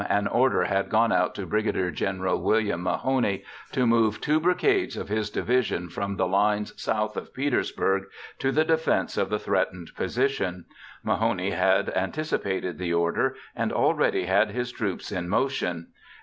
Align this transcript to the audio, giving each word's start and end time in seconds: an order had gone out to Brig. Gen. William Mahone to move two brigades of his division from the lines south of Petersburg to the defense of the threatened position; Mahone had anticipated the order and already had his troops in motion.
an 0.09 0.25
order 0.25 0.63
had 0.63 0.89
gone 0.89 1.11
out 1.11 1.35
to 1.35 1.45
Brig. 1.45 1.93
Gen. 1.93 2.23
William 2.41 2.81
Mahone 2.81 3.41
to 3.71 3.85
move 3.85 4.19
two 4.19 4.39
brigades 4.39 4.97
of 4.97 5.09
his 5.09 5.29
division 5.29 5.89
from 5.89 6.15
the 6.15 6.25
lines 6.25 6.73
south 6.81 7.15
of 7.15 7.31
Petersburg 7.35 8.05
to 8.39 8.51
the 8.51 8.65
defense 8.65 9.15
of 9.15 9.29
the 9.29 9.37
threatened 9.37 9.91
position; 9.95 10.65
Mahone 11.03 11.51
had 11.51 11.87
anticipated 11.89 12.79
the 12.79 12.91
order 12.91 13.35
and 13.55 13.71
already 13.71 14.25
had 14.25 14.49
his 14.49 14.71
troops 14.71 15.11
in 15.11 15.29
motion. 15.29 15.89